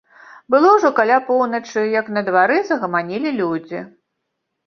Было 0.53 0.69
ўжо 0.75 0.89
каля 0.99 1.17
поўначы, 1.27 1.83
як 1.99 2.09
на 2.17 2.23
двары 2.29 2.57
загаманілі 2.71 3.35
людзі. 3.41 3.79